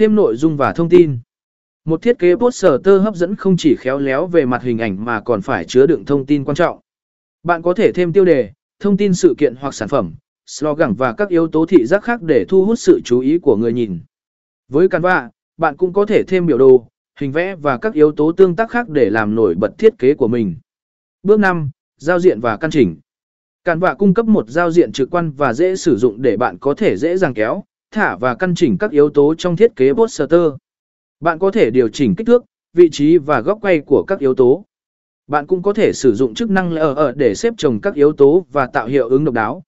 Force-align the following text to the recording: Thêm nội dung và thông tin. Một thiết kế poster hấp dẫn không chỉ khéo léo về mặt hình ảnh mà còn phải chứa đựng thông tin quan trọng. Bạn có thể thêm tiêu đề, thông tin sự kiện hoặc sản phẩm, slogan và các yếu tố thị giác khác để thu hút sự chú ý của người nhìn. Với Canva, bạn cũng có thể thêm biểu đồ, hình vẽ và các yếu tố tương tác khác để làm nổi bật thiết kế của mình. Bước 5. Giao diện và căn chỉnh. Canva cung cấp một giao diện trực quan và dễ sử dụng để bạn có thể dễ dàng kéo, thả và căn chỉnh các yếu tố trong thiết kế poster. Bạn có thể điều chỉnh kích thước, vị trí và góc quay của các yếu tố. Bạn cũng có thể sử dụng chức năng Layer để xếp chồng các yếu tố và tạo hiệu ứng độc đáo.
Thêm 0.00 0.14
nội 0.14 0.36
dung 0.36 0.56
và 0.56 0.72
thông 0.72 0.88
tin. 0.88 1.18
Một 1.84 2.02
thiết 2.02 2.18
kế 2.18 2.36
poster 2.36 3.02
hấp 3.02 3.14
dẫn 3.14 3.36
không 3.36 3.56
chỉ 3.56 3.76
khéo 3.76 3.98
léo 3.98 4.26
về 4.26 4.46
mặt 4.46 4.62
hình 4.62 4.78
ảnh 4.78 5.04
mà 5.04 5.20
còn 5.20 5.42
phải 5.42 5.64
chứa 5.64 5.86
đựng 5.86 6.04
thông 6.04 6.26
tin 6.26 6.44
quan 6.44 6.54
trọng. 6.54 6.80
Bạn 7.42 7.62
có 7.62 7.74
thể 7.74 7.92
thêm 7.92 8.12
tiêu 8.12 8.24
đề, 8.24 8.50
thông 8.78 8.96
tin 8.96 9.14
sự 9.14 9.34
kiện 9.38 9.54
hoặc 9.56 9.74
sản 9.74 9.88
phẩm, 9.88 10.14
slogan 10.46 10.94
và 10.94 11.12
các 11.12 11.28
yếu 11.28 11.48
tố 11.48 11.66
thị 11.66 11.86
giác 11.86 12.04
khác 12.04 12.22
để 12.22 12.44
thu 12.48 12.64
hút 12.64 12.78
sự 12.78 13.00
chú 13.04 13.20
ý 13.20 13.38
của 13.38 13.56
người 13.56 13.72
nhìn. 13.72 14.00
Với 14.68 14.88
Canva, 14.88 15.30
bạn 15.56 15.76
cũng 15.76 15.92
có 15.92 16.06
thể 16.06 16.22
thêm 16.28 16.46
biểu 16.46 16.58
đồ, 16.58 16.86
hình 17.18 17.32
vẽ 17.32 17.56
và 17.56 17.78
các 17.78 17.94
yếu 17.94 18.12
tố 18.12 18.32
tương 18.32 18.56
tác 18.56 18.70
khác 18.70 18.88
để 18.88 19.10
làm 19.10 19.34
nổi 19.34 19.54
bật 19.54 19.78
thiết 19.78 19.98
kế 19.98 20.14
của 20.14 20.28
mình. 20.28 20.56
Bước 21.22 21.40
5. 21.40 21.70
Giao 21.96 22.20
diện 22.20 22.40
và 22.40 22.56
căn 22.56 22.70
chỉnh. 22.70 22.96
Canva 23.64 23.94
cung 23.94 24.14
cấp 24.14 24.26
một 24.26 24.48
giao 24.48 24.70
diện 24.70 24.92
trực 24.92 25.10
quan 25.10 25.32
và 25.32 25.52
dễ 25.52 25.76
sử 25.76 25.96
dụng 25.96 26.22
để 26.22 26.36
bạn 26.36 26.58
có 26.58 26.74
thể 26.74 26.96
dễ 26.96 27.16
dàng 27.16 27.34
kéo, 27.34 27.64
thả 27.90 28.16
và 28.16 28.34
căn 28.34 28.54
chỉnh 28.54 28.78
các 28.78 28.90
yếu 28.90 29.10
tố 29.10 29.34
trong 29.38 29.56
thiết 29.56 29.76
kế 29.76 29.92
poster. 29.92 30.40
Bạn 31.20 31.38
có 31.38 31.50
thể 31.50 31.70
điều 31.70 31.88
chỉnh 31.88 32.14
kích 32.14 32.26
thước, 32.26 32.44
vị 32.72 32.88
trí 32.92 33.18
và 33.18 33.40
góc 33.40 33.58
quay 33.62 33.80
của 33.80 34.04
các 34.06 34.18
yếu 34.18 34.34
tố. 34.34 34.64
Bạn 35.26 35.46
cũng 35.46 35.62
có 35.62 35.72
thể 35.72 35.92
sử 35.92 36.14
dụng 36.14 36.34
chức 36.34 36.50
năng 36.50 36.72
Layer 36.72 37.16
để 37.16 37.34
xếp 37.34 37.54
chồng 37.58 37.80
các 37.80 37.94
yếu 37.94 38.12
tố 38.12 38.46
và 38.52 38.66
tạo 38.66 38.86
hiệu 38.86 39.08
ứng 39.08 39.24
độc 39.24 39.34
đáo. 39.34 39.62